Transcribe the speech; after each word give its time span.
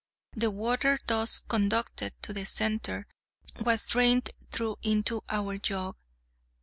The 0.31 0.49
water, 0.49 0.97
thus 1.05 1.39
conducted 1.41 2.13
to 2.23 2.33
the 2.33 2.47
centre, 2.47 3.05
was 3.59 3.85
drained 3.85 4.31
through 4.51 4.77
into 4.81 5.21
our 5.29 5.59
jug. 5.59 5.95